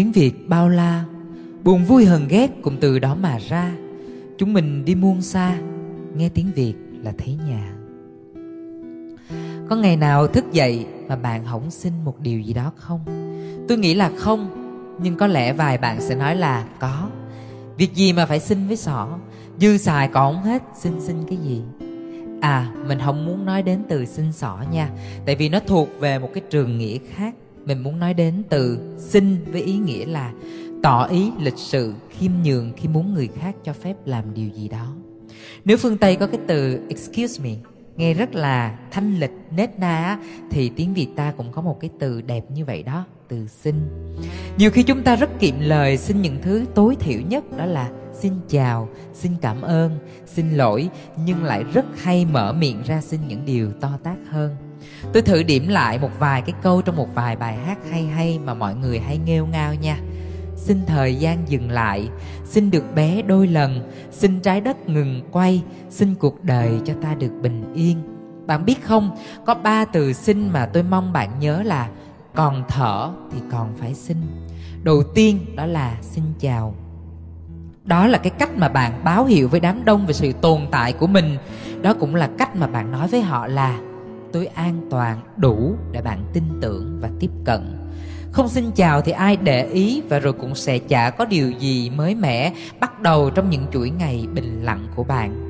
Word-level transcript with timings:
tiếng 0.00 0.12
việt 0.12 0.48
bao 0.48 0.68
la. 0.68 1.04
Buồn 1.64 1.84
vui 1.84 2.04
hờn 2.04 2.28
ghét 2.28 2.50
cũng 2.62 2.76
từ 2.80 2.98
đó 2.98 3.14
mà 3.14 3.38
ra. 3.48 3.72
Chúng 4.38 4.52
mình 4.52 4.84
đi 4.84 4.94
muôn 4.94 5.22
xa, 5.22 5.58
nghe 6.16 6.28
tiếng 6.28 6.50
việt 6.54 6.74
là 7.02 7.12
thấy 7.18 7.38
nhà. 7.48 7.72
Có 9.68 9.76
ngày 9.76 9.96
nào 9.96 10.26
thức 10.26 10.44
dậy 10.52 10.86
mà 11.08 11.16
bạn 11.16 11.44
hỏng 11.44 11.70
xin 11.70 11.92
một 12.04 12.20
điều 12.20 12.40
gì 12.40 12.52
đó 12.52 12.72
không? 12.76 13.00
Tôi 13.68 13.78
nghĩ 13.78 13.94
là 13.94 14.10
không, 14.16 14.48
nhưng 15.02 15.16
có 15.16 15.26
lẽ 15.26 15.52
vài 15.52 15.78
bạn 15.78 16.00
sẽ 16.00 16.14
nói 16.14 16.36
là 16.36 16.64
có. 16.80 17.08
Việc 17.76 17.94
gì 17.94 18.12
mà 18.12 18.26
phải 18.26 18.40
xin 18.40 18.66
với 18.66 18.76
sỏ? 18.76 19.18
Dư 19.58 19.76
xài 19.76 20.08
còn 20.08 20.34
không 20.34 20.44
hết, 20.44 20.62
xin 20.74 20.92
xin 21.00 21.16
cái 21.28 21.38
gì? 21.38 21.62
À 22.40 22.72
mình 22.86 22.98
không 23.04 23.26
muốn 23.26 23.44
nói 23.44 23.62
đến 23.62 23.82
từ 23.88 24.04
xin 24.04 24.32
xỏ 24.32 24.58
nha, 24.72 24.90
tại 25.26 25.36
vì 25.36 25.48
nó 25.48 25.60
thuộc 25.66 25.88
về 26.00 26.18
một 26.18 26.28
cái 26.34 26.42
trường 26.50 26.78
nghĩa 26.78 26.98
khác 27.14 27.34
mình 27.64 27.82
muốn 27.82 27.98
nói 27.98 28.14
đến 28.14 28.42
từ 28.48 28.78
xin 28.98 29.44
với 29.52 29.62
ý 29.62 29.78
nghĩa 29.78 30.06
là 30.06 30.32
tỏ 30.82 31.04
ý 31.04 31.30
lịch 31.40 31.58
sự, 31.58 31.92
khiêm 32.10 32.30
nhường 32.44 32.72
khi 32.76 32.88
muốn 32.88 33.14
người 33.14 33.28
khác 33.38 33.54
cho 33.64 33.72
phép 33.72 33.94
làm 34.04 34.34
điều 34.34 34.48
gì 34.48 34.68
đó. 34.68 34.94
Nếu 35.64 35.76
phương 35.76 35.98
tây 35.98 36.16
có 36.16 36.26
cái 36.26 36.40
từ, 36.46 36.80
excuse 36.88 37.44
me 37.44 37.50
nghe 37.96 38.14
rất 38.14 38.34
là 38.34 38.78
thanh 38.90 39.18
lịch, 39.18 39.30
nết 39.50 39.78
na 39.78 40.18
thì 40.50 40.70
tiếng 40.76 40.94
việt 40.94 41.08
ta 41.16 41.32
cũng 41.36 41.52
có 41.52 41.62
một 41.62 41.80
cái 41.80 41.90
từ 41.98 42.20
đẹp 42.20 42.50
như 42.50 42.64
vậy 42.64 42.82
đó, 42.82 43.04
từ 43.28 43.46
xin. 43.46 43.74
Nhiều 44.58 44.70
khi 44.70 44.82
chúng 44.82 45.02
ta 45.02 45.16
rất 45.16 45.38
kiệm 45.40 45.54
lời 45.60 45.96
xin 45.96 46.22
những 46.22 46.36
thứ 46.42 46.64
tối 46.74 46.96
thiểu 47.00 47.20
nhất, 47.28 47.44
đó 47.56 47.66
là 47.66 47.90
xin 48.12 48.32
chào 48.48 48.88
xin 49.14 49.32
cảm 49.40 49.60
ơn 49.60 49.98
xin 50.26 50.50
lỗi 50.50 50.88
nhưng 51.26 51.44
lại 51.44 51.64
rất 51.72 51.84
hay 51.96 52.24
mở 52.24 52.52
miệng 52.52 52.82
ra 52.86 53.00
xin 53.00 53.20
những 53.28 53.44
điều 53.44 53.72
to 53.72 53.98
tát 54.02 54.16
hơn 54.30 54.56
tôi 55.12 55.22
thử 55.22 55.42
điểm 55.42 55.68
lại 55.68 55.98
một 55.98 56.10
vài 56.18 56.42
cái 56.42 56.54
câu 56.62 56.82
trong 56.82 56.96
một 56.96 57.14
vài 57.14 57.36
bài 57.36 57.56
hát 57.66 57.78
hay 57.90 58.04
hay 58.04 58.38
mà 58.44 58.54
mọi 58.54 58.74
người 58.74 58.98
hay 58.98 59.18
nghêu 59.18 59.46
ngao 59.46 59.74
nha. 59.74 59.98
Xin 60.56 60.86
thời 60.86 61.14
gian 61.14 61.48
dừng 61.48 61.70
lại, 61.70 62.08
xin 62.44 62.70
được 62.70 62.94
bé 62.94 63.22
đôi 63.22 63.46
lần, 63.46 63.90
xin 64.10 64.40
trái 64.40 64.60
đất 64.60 64.88
ngừng 64.88 65.22
quay, 65.32 65.62
xin 65.90 66.14
cuộc 66.14 66.44
đời 66.44 66.80
cho 66.84 66.94
ta 67.02 67.14
được 67.14 67.32
bình 67.42 67.72
yên. 67.74 68.02
Bạn 68.46 68.64
biết 68.64 68.84
không, 68.84 69.16
có 69.46 69.54
ba 69.54 69.84
từ 69.84 70.12
xin 70.12 70.48
mà 70.48 70.66
tôi 70.66 70.82
mong 70.82 71.12
bạn 71.12 71.30
nhớ 71.40 71.62
là 71.62 71.88
còn 72.34 72.64
thở 72.68 73.10
thì 73.32 73.38
còn 73.52 73.74
phải 73.80 73.94
xin. 73.94 74.16
Đầu 74.82 75.02
tiên 75.14 75.56
đó 75.56 75.66
là 75.66 75.96
xin 76.02 76.24
chào. 76.38 76.74
Đó 77.84 78.06
là 78.06 78.18
cái 78.18 78.30
cách 78.30 78.50
mà 78.56 78.68
bạn 78.68 79.04
báo 79.04 79.24
hiệu 79.24 79.48
với 79.48 79.60
đám 79.60 79.84
đông 79.84 80.06
về 80.06 80.12
sự 80.12 80.32
tồn 80.32 80.60
tại 80.70 80.92
của 80.92 81.06
mình. 81.06 81.38
Đó 81.82 81.94
cũng 81.94 82.14
là 82.14 82.30
cách 82.38 82.56
mà 82.56 82.66
bạn 82.66 82.90
nói 82.90 83.08
với 83.08 83.22
họ 83.22 83.46
là 83.46 83.78
tôi 84.32 84.46
an 84.46 84.80
toàn, 84.90 85.20
đủ 85.36 85.74
để 85.92 86.02
bạn 86.02 86.24
tin 86.32 86.44
tưởng 86.60 86.98
và 87.00 87.10
tiếp 87.20 87.30
cận. 87.44 87.76
Không 88.32 88.48
xin 88.48 88.70
chào 88.74 89.00
thì 89.00 89.12
ai 89.12 89.36
để 89.36 89.66
ý 89.66 90.02
và 90.08 90.18
rồi 90.18 90.32
cũng 90.32 90.54
sẽ 90.54 90.78
chả 90.78 91.10
có 91.10 91.24
điều 91.24 91.50
gì 91.50 91.90
mới 91.90 92.14
mẻ 92.14 92.52
bắt 92.80 93.00
đầu 93.00 93.30
trong 93.30 93.50
những 93.50 93.66
chuỗi 93.72 93.90
ngày 93.90 94.26
bình 94.34 94.62
lặng 94.62 94.86
của 94.94 95.04
bạn. 95.04 95.46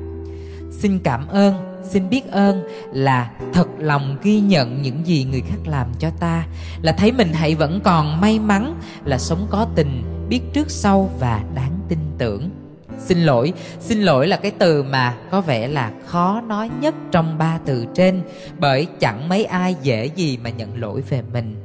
Xin 0.71 0.99
cảm 0.99 1.27
ơn, 1.27 1.81
xin 1.83 2.09
biết 2.09 2.31
ơn 2.31 2.63
là 2.93 3.31
thật 3.53 3.67
lòng 3.77 4.17
ghi 4.23 4.39
nhận 4.39 4.81
những 4.81 5.07
gì 5.07 5.23
người 5.23 5.41
khác 5.41 5.57
làm 5.65 5.87
cho 5.99 6.09
ta, 6.19 6.45
là 6.81 6.91
thấy 6.91 7.11
mình 7.11 7.33
hãy 7.33 7.55
vẫn 7.55 7.79
còn 7.83 8.21
may 8.21 8.39
mắn, 8.39 8.75
là 9.05 9.17
sống 9.17 9.47
có 9.49 9.67
tình, 9.75 10.03
biết 10.29 10.41
trước 10.53 10.71
sau 10.71 11.09
và 11.19 11.43
đáng 11.55 11.79
tin 11.89 11.99
tưởng 12.17 12.49
xin 13.01 13.17
lỗi 13.23 13.53
xin 13.79 14.01
lỗi 14.01 14.27
là 14.27 14.37
cái 14.37 14.51
từ 14.59 14.83
mà 14.83 15.17
có 15.31 15.41
vẻ 15.41 15.67
là 15.67 15.91
khó 16.05 16.41
nói 16.47 16.69
nhất 16.81 16.95
trong 17.11 17.37
ba 17.37 17.59
từ 17.65 17.85
trên, 17.93 18.21
bởi 18.59 18.87
chẳng 18.99 19.29
mấy 19.29 19.45
ai 19.45 19.75
dễ 19.81 20.05
gì 20.05 20.37
mà 20.43 20.49
nhận 20.49 20.81
lỗi 20.81 21.01
về 21.09 21.21
mình. 21.33 21.55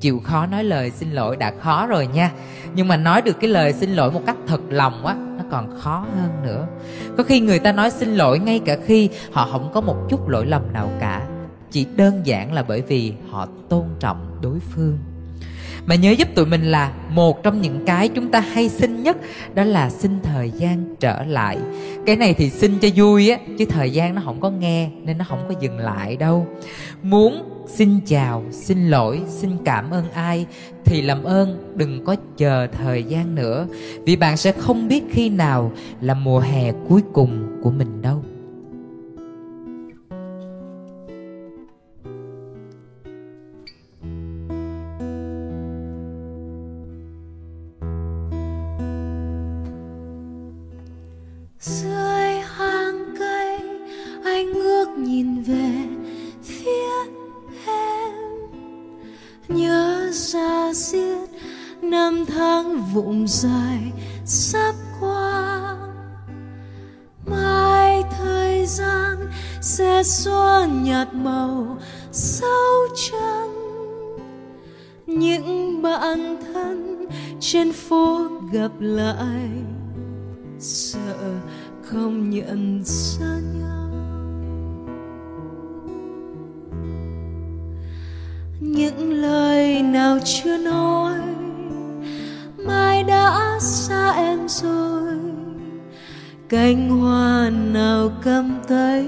Chịu 0.00 0.20
khó 0.24 0.46
nói 0.46 0.64
lời 0.64 0.90
xin 0.90 1.12
lỗi 1.12 1.36
đã 1.36 1.52
khó 1.60 1.86
rồi 1.86 2.06
nha, 2.06 2.30
nhưng 2.74 2.88
mà 2.88 2.96
nói 2.96 3.22
được 3.22 3.40
cái 3.40 3.50
lời 3.50 3.72
xin 3.72 3.90
lỗi 3.90 4.10
một 4.12 4.20
cách 4.26 4.36
thật 4.46 4.60
lòng 4.70 5.06
á, 5.06 5.14
nó 5.14 5.44
còn 5.50 5.80
khó 5.80 6.06
hơn 6.16 6.30
nữa. 6.42 6.66
Có 7.16 7.22
khi 7.22 7.40
người 7.40 7.58
ta 7.58 7.72
nói 7.72 7.90
xin 7.90 8.14
lỗi 8.14 8.38
ngay 8.38 8.60
cả 8.64 8.76
khi 8.86 9.08
họ 9.32 9.48
không 9.52 9.70
có 9.74 9.80
một 9.80 9.96
chút 10.08 10.28
lỗi 10.28 10.46
lầm 10.46 10.72
nào 10.72 10.90
cả, 11.00 11.26
chỉ 11.70 11.86
đơn 11.96 12.20
giản 12.24 12.52
là 12.52 12.62
bởi 12.62 12.80
vì 12.80 13.12
họ 13.30 13.46
tôn 13.68 13.84
trọng 14.00 14.38
đối 14.42 14.58
phương 14.60 14.98
mà 15.88 15.94
nhớ 15.94 16.10
giúp 16.10 16.28
tụi 16.34 16.46
mình 16.46 16.62
là 16.62 16.92
một 17.10 17.42
trong 17.42 17.60
những 17.60 17.84
cái 17.86 18.08
chúng 18.08 18.30
ta 18.30 18.40
hay 18.40 18.68
xin 18.68 19.02
nhất, 19.02 19.16
đó 19.54 19.64
là 19.64 19.90
xin 19.90 20.10
thời 20.22 20.50
gian 20.50 20.96
trở 21.00 21.24
lại. 21.24 21.58
Cái 22.06 22.16
này 22.16 22.34
thì 22.34 22.50
xin 22.50 22.78
cho 22.78 22.88
vui 22.96 23.30
á, 23.30 23.38
chứ 23.58 23.64
thời 23.64 23.90
gian 23.90 24.14
nó 24.14 24.22
không 24.24 24.40
có 24.40 24.50
nghe, 24.50 24.90
nên 25.04 25.18
nó 25.18 25.24
không 25.28 25.44
có 25.48 25.54
dừng 25.60 25.78
lại 25.78 26.16
đâu. 26.16 26.46
Muốn 27.02 27.42
xin 27.66 28.00
chào, 28.06 28.44
xin 28.50 28.88
lỗi, 28.88 29.20
xin 29.28 29.50
cảm 29.64 29.90
ơn 29.90 30.10
ai 30.10 30.46
thì 30.84 31.02
làm 31.02 31.24
ơn, 31.24 31.72
đừng 31.74 32.04
có 32.04 32.16
chờ 32.36 32.66
thời 32.66 33.02
gian 33.02 33.34
nữa. 33.34 33.66
Vì 34.04 34.16
bạn 34.16 34.36
sẽ 34.36 34.52
không 34.52 34.88
biết 34.88 35.04
khi 35.10 35.28
nào 35.28 35.72
là 36.00 36.14
mùa 36.14 36.40
hè 36.40 36.72
cuối 36.88 37.02
cùng 37.12 37.60
của 37.62 37.70
mình 37.70 38.02
đâu. 38.02 38.22
Nhớ 59.48 60.10
ra 60.12 60.72
xiết 60.74 61.28
năm 61.82 62.24
tháng 62.26 62.82
vụng 62.94 63.26
dài 63.28 63.92
sắp 64.24 64.74
qua. 65.00 65.76
Mai 67.26 68.02
thời 68.18 68.66
gian 68.66 69.16
sẽ 69.60 70.02
xóa 70.02 70.66
nhạt 70.66 71.14
màu 71.14 71.78
sâu 72.12 72.86
chân 73.10 73.48
những 75.06 75.82
bạn 75.82 76.36
thân 76.52 77.06
trên 77.40 77.72
phố 77.72 78.28
gặp 78.52 78.72
lại, 78.80 79.50
sợ 80.58 81.40
không 81.82 82.30
nhận 82.30 82.82
ra 82.84 83.40
nhau. 83.58 83.77
Những 88.60 89.12
lời 89.12 89.82
nào 89.82 90.18
chưa 90.24 90.56
nói, 90.56 91.18
mai 92.56 93.04
đã 93.04 93.58
xa 93.60 94.10
em 94.10 94.48
rồi. 94.48 95.18
Cánh 96.48 96.88
hoa 96.88 97.50
nào 97.50 98.10
cầm 98.22 98.58
tay, 98.68 99.06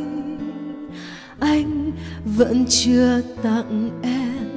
anh 1.41 1.93
vẫn 2.25 2.65
chưa 2.69 3.21
tặng 3.43 3.91
em. 4.03 4.51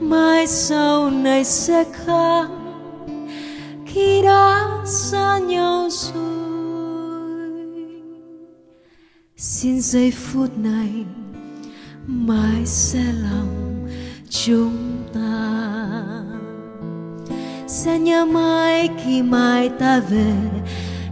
Mai 0.00 0.46
sau 0.46 1.10
này 1.10 1.44
sẽ 1.44 1.84
khác, 1.92 2.48
khi 3.86 4.22
đã 4.22 4.68
xa 4.84 5.38
nhau 5.38 5.88
rồi. 5.90 6.36
Xin 9.36 9.80
giây 9.80 10.10
phút 10.10 10.58
này, 10.58 11.04
mai 12.06 12.66
sẽ 12.66 13.04
lòng 13.22 13.75
chúng 14.46 15.02
ta. 15.14 16.02
Sẽ 17.66 17.98
nhớ 17.98 18.24
mãi 18.24 18.88
khi 19.04 19.22
mai 19.22 19.68
ta 19.68 20.00
về, 20.10 20.32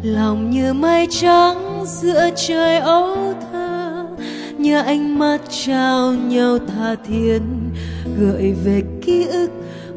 lòng 0.03 0.51
như 0.51 0.73
mây 0.73 1.07
trắng 1.11 1.85
giữa 1.87 2.31
trời 2.37 2.79
âu 2.79 3.35
thơ. 3.53 4.05
Nhớ 4.59 4.83
ánh 4.83 5.19
mắt 5.19 5.39
trao 5.67 6.13
nhau 6.13 6.59
tha 6.59 6.95
thiết 7.09 7.39
gợi 8.19 8.55
về 8.65 8.83
ký 9.03 9.27
ức 9.27 9.51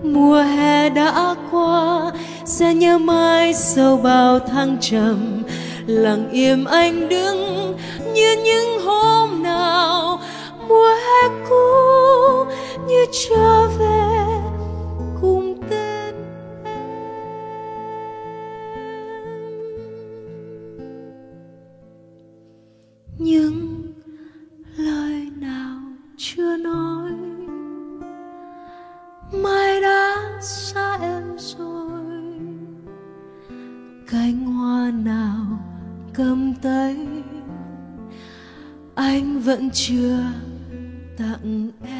mùa 0.04 0.42
hè 0.42 0.90
đã 0.90 1.36
qua. 1.52 2.12
Sẽ 2.46 2.74
nhớ 2.74 2.98
mãi 2.98 3.54
sau 3.54 3.98
bao 3.98 4.40
thăng 4.40 4.78
trầm, 4.82 5.44
lặng 5.88 6.30
im 6.32 6.66
anh 6.66 7.10
đứng 7.10 7.74
như 8.14 8.36
những 8.46 8.82
hôm 8.86 9.44
nào 9.44 10.20
mùa 10.68 10.88
hè 10.88 11.30
cũ 11.50 11.58
như 12.98 13.06
trở 13.30 13.68
về 13.68 14.28
cùng 15.22 15.62
tên 15.70 16.16
em 16.66 16.88
những 23.18 23.84
lời 24.78 25.32
nào 25.36 25.80
chưa 26.18 26.58
nói 26.58 27.12
mai 29.44 29.82
đã 29.82 30.16
xa 30.42 30.98
em 31.02 31.24
rồi 31.38 32.02
cánh 34.12 34.46
hoa 34.46 34.92
nào 34.92 35.46
cầm 36.14 36.54
tay 36.62 37.08
anh 38.96 39.40
vẫn 39.40 39.70
chưa 39.74 40.20
tặng 41.18 41.72
em 41.84 41.97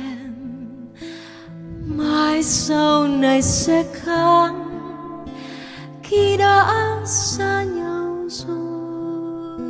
mai 2.38 2.44
sau 2.44 3.08
này 3.08 3.42
sẽ 3.42 3.84
khác. 3.94 4.54
Khi 6.04 6.38
đã 6.38 7.02
xa 7.06 7.64
nhau 7.64 8.28
rồi, 8.30 9.68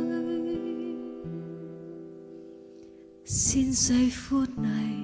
xin 3.24 3.72
giây 3.72 4.12
phút 4.14 4.48
này 4.58 4.94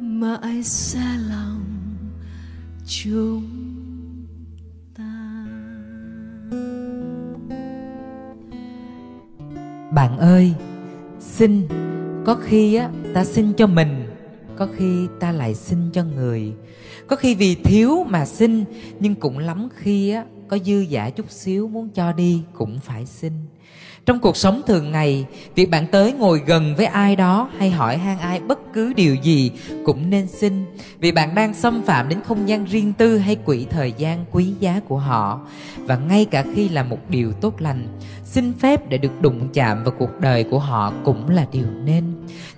mãi 0.00 0.62
xa 0.62 1.18
lòng 1.30 1.64
chúng 2.86 3.48
ta. 4.96 5.44
Bạn 9.92 10.18
ơi, 10.18 10.54
xin, 11.20 11.68
có 12.24 12.34
khi 12.34 12.74
á, 12.74 12.90
ta 13.14 13.24
xin 13.24 13.52
cho 13.52 13.66
mình 13.66 14.11
có 14.56 14.68
khi 14.76 15.08
ta 15.20 15.32
lại 15.32 15.54
xin 15.54 15.78
cho 15.92 16.04
người. 16.04 16.52
Có 17.06 17.16
khi 17.16 17.34
vì 17.34 17.54
thiếu 17.54 18.04
mà 18.08 18.26
xin, 18.26 18.64
nhưng 19.00 19.14
cũng 19.14 19.38
lắm 19.38 19.68
khi 19.74 20.10
á, 20.10 20.24
có 20.48 20.58
dư 20.58 20.80
giả 20.80 21.10
chút 21.10 21.30
xíu 21.30 21.68
muốn 21.68 21.88
cho 21.88 22.12
đi 22.12 22.42
cũng 22.52 22.78
phải 22.78 23.06
xin 23.06 23.32
trong 24.06 24.20
cuộc 24.20 24.36
sống 24.36 24.62
thường 24.66 24.92
ngày, 24.92 25.26
việc 25.54 25.70
bạn 25.70 25.86
tới 25.86 26.12
ngồi 26.12 26.42
gần 26.46 26.74
với 26.76 26.86
ai 26.86 27.16
đó 27.16 27.50
hay 27.58 27.70
hỏi 27.70 27.96
han 27.96 28.18
ai 28.18 28.40
bất 28.40 28.58
cứ 28.72 28.92
điều 28.92 29.14
gì 29.14 29.50
cũng 29.84 30.10
nên 30.10 30.26
xin. 30.26 30.64
Vì 30.98 31.12
bạn 31.12 31.34
đang 31.34 31.54
xâm 31.54 31.82
phạm 31.82 32.08
đến 32.08 32.18
không 32.24 32.48
gian 32.48 32.64
riêng 32.64 32.92
tư 32.92 33.18
hay 33.18 33.36
quỹ 33.36 33.66
thời 33.70 33.92
gian 33.98 34.24
quý 34.32 34.52
giá 34.60 34.80
của 34.88 34.98
họ. 34.98 35.40
Và 35.76 35.96
ngay 35.96 36.24
cả 36.24 36.44
khi 36.54 36.68
là 36.68 36.82
một 36.82 36.98
điều 37.08 37.32
tốt 37.32 37.54
lành, 37.58 37.86
xin 38.24 38.52
phép 38.52 38.88
để 38.88 38.98
được 38.98 39.22
đụng 39.22 39.48
chạm 39.54 39.84
vào 39.84 39.94
cuộc 39.98 40.20
đời 40.20 40.44
của 40.44 40.58
họ 40.58 40.92
cũng 41.04 41.28
là 41.28 41.46
điều 41.52 41.66
nên. 41.84 42.04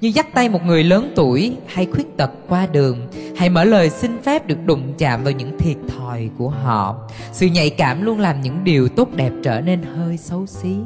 Như 0.00 0.08
dắt 0.08 0.26
tay 0.34 0.48
một 0.48 0.64
người 0.64 0.84
lớn 0.84 1.12
tuổi 1.16 1.56
hay 1.66 1.86
khuyết 1.86 2.16
tật 2.16 2.30
qua 2.48 2.66
đường 2.66 3.06
hãy 3.36 3.50
mở 3.50 3.64
lời 3.64 3.90
xin 3.90 4.22
phép 4.22 4.46
được 4.46 4.58
đụng 4.66 4.94
chạm 4.98 5.24
vào 5.24 5.32
những 5.32 5.58
thiệt 5.58 5.76
thòi 5.88 6.30
của 6.38 6.48
họ. 6.48 6.96
Sự 7.32 7.46
nhạy 7.46 7.70
cảm 7.70 8.02
luôn 8.02 8.20
làm 8.20 8.40
những 8.40 8.64
điều 8.64 8.88
tốt 8.88 9.08
đẹp 9.16 9.30
trở 9.42 9.60
nên 9.60 9.82
hơi 9.82 10.16
xấu 10.16 10.46
xí. 10.46 10.76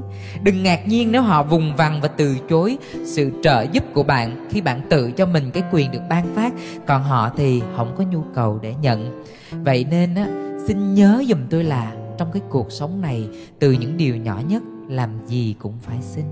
Đừng 0.42 0.62
ngạc 0.62 0.88
nhiên 0.88 1.12
nếu 1.12 1.22
họ 1.22 1.42
vùng 1.42 1.76
vằng 1.76 2.00
và 2.00 2.08
từ 2.08 2.36
chối 2.50 2.78
sự 3.04 3.30
trợ 3.42 3.66
giúp 3.72 3.84
của 3.94 4.02
bạn 4.02 4.48
khi 4.50 4.60
bạn 4.60 4.80
tự 4.90 5.10
cho 5.10 5.26
mình 5.26 5.50
cái 5.50 5.62
quyền 5.72 5.90
được 5.90 6.02
ban 6.08 6.34
phát, 6.34 6.52
còn 6.86 7.02
họ 7.02 7.30
thì 7.36 7.62
không 7.76 7.94
có 7.98 8.04
nhu 8.04 8.22
cầu 8.34 8.58
để 8.62 8.74
nhận. 8.80 9.24
Vậy 9.50 9.86
nên 9.90 10.14
á, 10.14 10.26
xin 10.66 10.94
nhớ 10.94 11.22
giùm 11.28 11.38
tôi 11.50 11.64
là 11.64 11.92
trong 12.18 12.32
cái 12.32 12.42
cuộc 12.48 12.72
sống 12.72 13.00
này, 13.00 13.28
từ 13.58 13.72
những 13.72 13.96
điều 13.96 14.16
nhỏ 14.16 14.40
nhất, 14.48 14.62
làm 14.88 15.10
gì 15.26 15.54
cũng 15.58 15.74
phải 15.82 15.96
xin. 16.02 16.24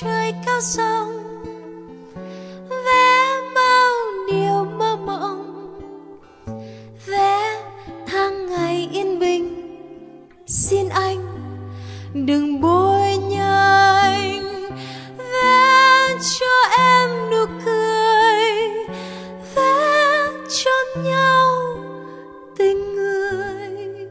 Trời 0.00 0.34
cao 0.46 0.60
sông 0.60 1.24
vẽ 2.68 3.40
bao 3.54 3.90
điều 4.30 4.64
mơ 4.64 4.96
mộng, 4.96 5.80
vẽ 7.06 7.62
tháng 8.06 8.46
ngày 8.46 8.88
yên 8.92 9.18
bình. 9.18 9.54
Xin 10.46 10.88
anh 10.88 11.26
đừng 12.14 12.60
bôi 12.60 13.16
nhanh 13.16 14.42
vẽ 15.18 16.16
cho 16.38 16.76
em 16.78 17.10
nụ 17.30 17.44
cười, 17.64 18.50
vẽ 19.54 20.28
cho 20.48 20.70
nhau 21.02 21.76
tình 22.58 22.94
người 22.94 24.08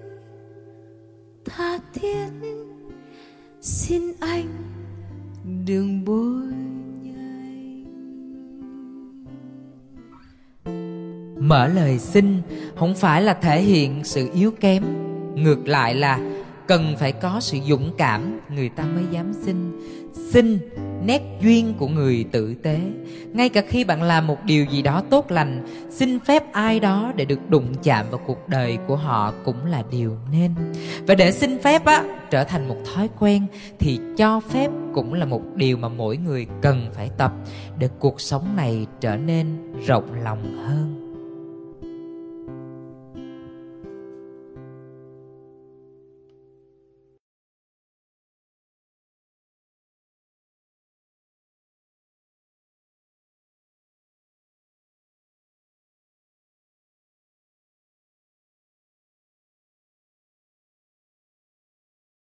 tha 1.46 1.80
thiết. 1.94 2.28
Xin 3.62 4.14
anh 4.20 4.67
đường 5.68 6.06
bối 6.06 6.44
nhanh 7.04 7.84
mở 11.40 11.68
lời 11.68 12.00
xin 12.00 12.42
không 12.76 12.96
phải 12.96 13.22
là 13.22 13.34
thể 13.34 13.62
hiện 13.62 14.04
sự 14.04 14.30
yếu 14.34 14.52
kém, 14.52 14.84
ngược 15.36 15.68
lại 15.68 15.96
là 15.96 16.20
cần 16.68 16.96
phải 17.00 17.12
có 17.12 17.40
sự 17.40 17.58
dũng 17.70 17.92
cảm, 17.98 18.40
người 18.56 18.70
ta 18.70 18.84
mới 18.84 19.04
dám 19.12 19.34
xin. 19.46 19.56
Xin 20.14 20.60
nét 21.08 21.22
duyên 21.42 21.74
của 21.78 21.88
người 21.88 22.26
tử 22.32 22.56
tế. 22.64 22.80
Ngay 23.34 23.50
cả 23.50 23.62
khi 23.68 23.84
bạn 23.84 24.04
làm 24.04 24.28
một 24.28 24.44
điều 24.46 24.66
gì 24.66 24.82
đó 24.82 25.04
tốt 25.10 25.32
lành, 25.32 25.66
xin 25.90 26.20
phép 26.20 26.44
ai 26.54 26.80
đó 26.80 27.14
để 27.16 27.26
được 27.26 27.50
đụng 27.50 27.74
chạm 27.84 28.06
vào 28.12 28.22
cuộc 28.28 28.50
đời 28.50 28.78
của 28.88 28.96
họ 28.96 29.34
cũng 29.46 29.66
là 29.66 29.84
điều 29.92 30.18
nên. 30.32 30.52
Và 31.08 31.16
để 31.16 31.32
xin 31.32 31.60
phép 31.60 31.86
á, 31.86 32.04
trở 32.30 32.44
thành 32.44 32.68
một 32.68 32.78
thói 32.94 33.10
quen 33.20 33.46
thì 33.80 34.00
cho 34.18 34.40
phép 34.40 34.72
cũng 34.94 35.14
là 35.14 35.26
một 35.26 35.42
điều 35.56 35.78
mà 35.78 35.90
mỗi 35.90 36.18
người 36.18 36.48
cần 36.62 36.90
phải 36.94 37.10
tập 37.18 37.34
để 37.80 37.90
cuộc 38.00 38.22
sống 38.22 38.56
này 38.56 38.88
trở 39.00 39.18
nên 39.18 39.48
rộng 39.86 40.24
lòng 40.24 40.58
hơn. 40.66 41.07